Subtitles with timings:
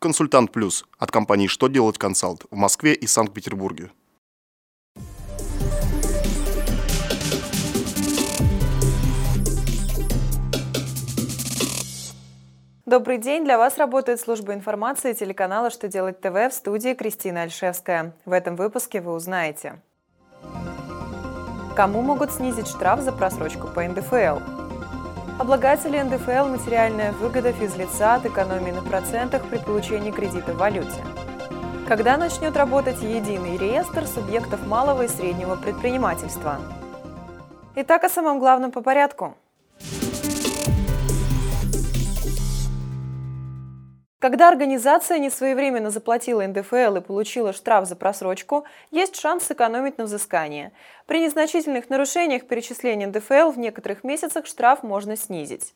[0.00, 3.90] Консультант Плюс от компании «Что делать консалт» в Москве и Санкт-Петербурге.
[12.86, 13.44] Добрый день!
[13.44, 18.14] Для вас работает служба информации телеканала «Что делать ТВ» в студии Кристина Альшевская.
[18.24, 19.82] В этом выпуске вы узнаете.
[21.74, 24.67] Кому могут снизить штраф за просрочку по НДФЛ?
[25.38, 31.04] Облагатели НДФЛ материальная выгода физлица от экономии на процентах при получении кредита в валюте.
[31.86, 36.58] Когда начнет работать единый реестр субъектов малого и среднего предпринимательства?
[37.76, 39.36] Итак, о самом главном по порядку–
[44.18, 50.72] Когда организация несвоевременно заплатила НДФЛ и получила штраф за просрочку, есть шанс сэкономить на взыскании.
[51.06, 55.74] При незначительных нарушениях перечисления НДФЛ в некоторых месяцах штраф можно снизить.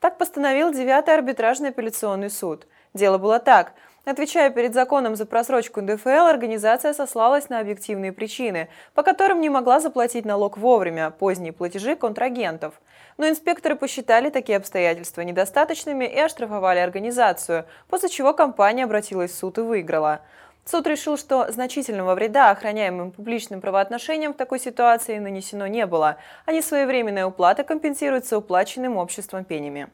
[0.00, 2.66] Так постановил 9-й арбитражный апелляционный суд.
[2.94, 9.02] Дело было так– Отвечая перед законом за просрочку НДФЛ, организация сослалась на объективные причины, по
[9.02, 12.74] которым не могла заплатить налог вовремя, поздние платежи контрагентов.
[13.16, 19.56] Но инспекторы посчитали такие обстоятельства недостаточными и оштрафовали организацию, после чего компания обратилась в суд
[19.56, 20.20] и выиграла.
[20.66, 26.52] Суд решил, что значительного вреда охраняемым публичным правоотношениям в такой ситуации нанесено не было, а
[26.52, 29.88] несвоевременная уплата компенсируется уплаченным обществом пенями.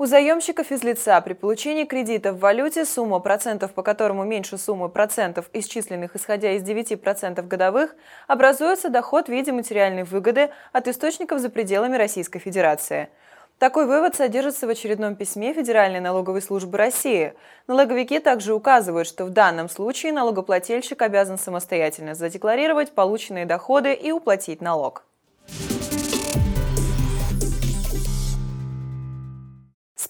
[0.00, 4.88] У заемщиков из лица при получении кредита в валюте сумма процентов, по которому меньше суммы
[4.88, 7.94] процентов, исчисленных исходя из 9% годовых,
[8.26, 13.10] образуется доход в виде материальной выгоды от источников за пределами Российской Федерации.
[13.58, 17.34] Такой вывод содержится в очередном письме Федеральной налоговой службы России.
[17.66, 24.62] Налоговики также указывают, что в данном случае налогоплательщик обязан самостоятельно задекларировать полученные доходы и уплатить
[24.62, 25.04] налог.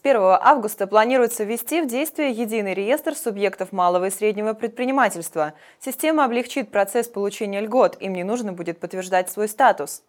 [0.03, 5.53] 1 августа планируется ввести в действие единый реестр субъектов малого и среднего предпринимательства.
[5.79, 10.03] Система облегчит процесс получения льгот, им не нужно будет подтверждать свой статус.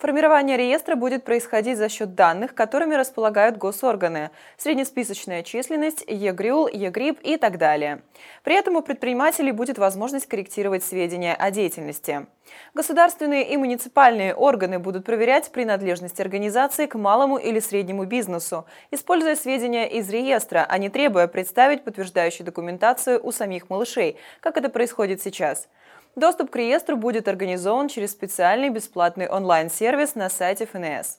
[0.00, 7.36] Формирование реестра будет происходить за счет данных, которыми располагают госорганы, среднесписочная численность, ЕГРЮЛ, ЕГРИП и
[7.36, 8.00] так далее.
[8.42, 12.24] При этом у предпринимателей будет возможность корректировать сведения о деятельности.
[12.72, 19.86] Государственные и муниципальные органы будут проверять принадлежность организации к малому или среднему бизнесу, используя сведения
[19.86, 25.68] из реестра, а не требуя представить подтверждающую документацию у самих малышей, как это происходит сейчас.
[26.16, 31.18] Доступ к реестру будет организован через специальный бесплатный онлайн-сервис на сайте ФНС.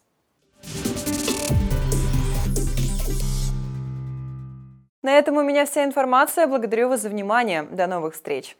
[5.01, 6.45] На этом у меня вся информация.
[6.45, 7.63] Благодарю вас за внимание.
[7.63, 8.55] До новых встреч!